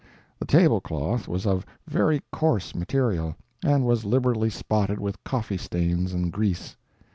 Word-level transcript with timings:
The 0.39 0.45
table 0.47 0.81
cloth 0.81 1.27
was 1.27 1.45
of 1.45 1.63
very 1.87 2.23
coarse 2.31 2.73
material 2.73 3.35
and 3.63 3.85
was 3.85 4.03
liberally 4.03 4.49
spotted 4.49 4.99
with 4.99 5.23
coffee 5.23 5.57
stains 5.59 6.11
and 6.11 6.31
grease. 6.33 6.75